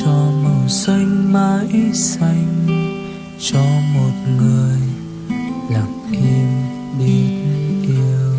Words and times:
cho 0.00 0.32
màu 0.44 0.68
xanh 0.68 1.32
mãi 1.32 1.90
xanh, 1.94 2.66
cho 3.38 3.64
một 3.94 4.12
người 4.38 4.78
lặng 5.70 6.12
im 6.12 6.48
biết 6.98 7.30
yêu. 7.82 8.34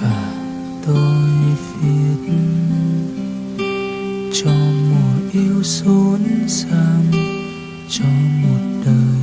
Và 0.00 0.34
tôi 0.86 1.14
viết 1.80 2.32
cho 4.32 4.50
mùa 4.90 5.30
yêu 5.32 5.62
xuống 5.62 6.48
sang 6.48 7.12
cho 7.88 8.04
một 8.42 8.82
đời 8.84 9.18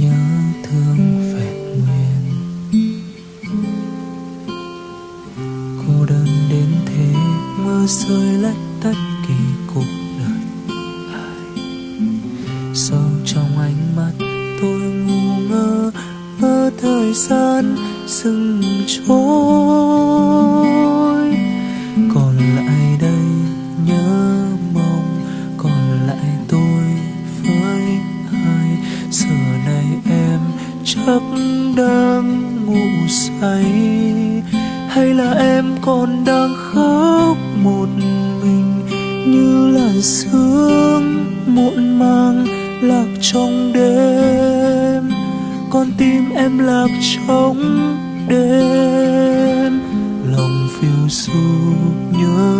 nhớ 0.00 0.18
thương 0.62 1.34
vẹn 1.34 1.80
nguyên. 1.80 2.22
Cô 5.86 6.06
đơn 6.06 6.28
đến 6.50 6.68
thế, 6.86 7.14
mưa 7.64 7.86
rơi 7.86 8.32
lách 8.38 8.56
tách 8.82 8.96
kỳ 9.28 9.35
thời 17.06 17.14
gian 17.14 17.76
dừng 18.06 18.62
trôi. 18.86 19.16
Còn 22.14 22.36
lại 22.56 22.98
đây 23.00 23.24
nhớ 23.86 24.46
mong, 24.74 25.22
còn 25.56 26.06
lại 26.06 26.38
tôi 26.48 26.84
với 27.42 27.98
ai? 28.32 28.78
Giờ 29.10 29.36
này 29.66 29.86
em 30.10 30.40
chắc 30.84 31.22
đang 31.76 32.56
ngủ 32.66 33.06
say. 33.08 33.64
Hay 34.88 35.14
là 35.14 35.32
em 35.32 35.64
còn 35.82 36.24
đang 36.24 36.54
khóc 36.56 37.36
một 37.62 37.88
mình? 38.42 38.86
Như 39.26 39.68
làn 39.78 40.02
sương 40.02 41.24
muộn 41.46 41.98
màng 41.98 42.46
lạc 42.82 43.08
trong 43.20 43.72
đêm 43.72 44.45
con 45.86 45.92
tim 45.98 46.30
em 46.30 46.58
lạc 46.58 46.88
trong 47.00 47.58
đêm 48.28 49.80
lòng 50.30 50.68
phiêu 50.80 51.08
du 51.08 51.32
nhớ 52.12 52.55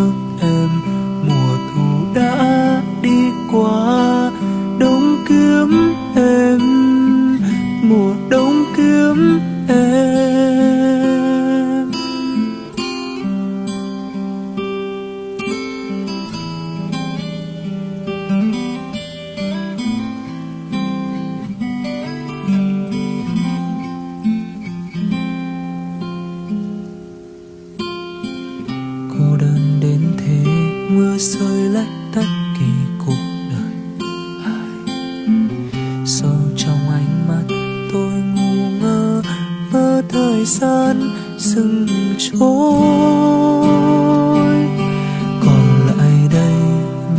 tôi 31.16 31.22
rơi 31.24 31.68
lách 31.68 31.88
tách 32.14 32.28
kỳ 32.58 32.66
cục 32.98 33.14
đời. 33.50 34.08
Ai 34.44 34.96
sâu 36.06 36.36
trong 36.56 36.90
ánh 36.90 37.28
mắt 37.28 37.44
tôi 37.92 38.12
ngu 38.12 38.70
ngơ, 38.80 39.22
mơ 39.72 40.02
thời 40.08 40.44
gian 40.44 41.10
dừng 41.38 41.86
trôi. 42.18 42.40
Còn 45.44 45.86
lại 45.86 46.28
đây 46.32 46.54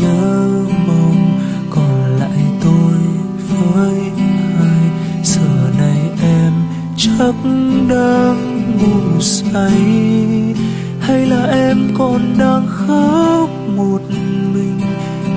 nhớ 0.01 0.49
mong, 0.87 1.39
còn 1.69 2.19
lại 2.19 2.43
tôi 2.63 2.97
với 3.49 3.99
ai? 4.59 4.89
Giờ 5.23 5.71
này 5.77 6.09
em 6.21 6.53
chắc 6.97 7.35
đang 7.89 8.61
ngủ 8.77 9.21
say 9.21 9.81
hay 11.07 11.25
là 11.25 11.45
em 11.45 11.89
còn 11.97 12.21
đang 12.39 12.67
khóc 12.67 13.49
một 13.75 14.01
mình 14.53 14.79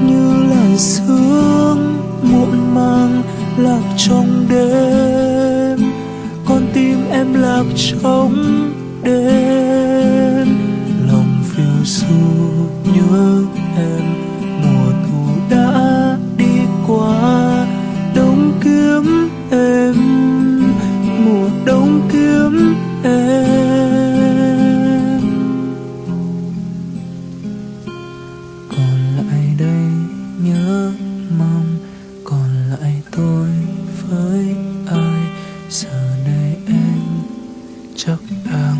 như 0.07 0.49
làn 0.51 0.79
sương 0.79 1.97
muộn 2.23 2.75
màng 2.75 3.23
lạc 3.59 3.95
trong 3.97 4.47
đêm? 4.49 5.91
Con 6.45 6.63
tim 6.73 6.99
em 7.11 7.35
lạc 7.35 7.65
trong 7.77 8.35
đêm, 9.03 10.49
lòng 11.13 11.43
phiêu 11.45 11.85
du 11.85 12.07
nhớ 12.95 13.43
em. 13.77 14.30
Nhớ 30.45 30.93
mong 31.39 31.77
còn 32.25 32.71
lại 32.71 33.03
tôi 33.11 33.49
với 34.09 34.55
ai? 34.87 35.21
Giờ 35.71 36.17
này 36.25 36.57
em 36.67 37.01
chắc 37.97 38.19
đang 38.45 38.77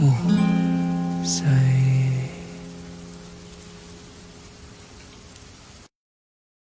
ngủ 0.00 0.34
say. 1.24 1.73